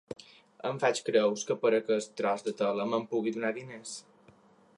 Em 0.69 0.77
faig 0.83 1.01
creus 1.09 1.43
que 1.49 1.57
per 1.65 1.73
aquest 1.81 2.17
tros 2.23 2.47
de 2.49 2.55
tela 2.63 2.91
me'n 2.95 3.07
puguin 3.13 3.37
donar 3.39 3.57
diners. 3.63 3.95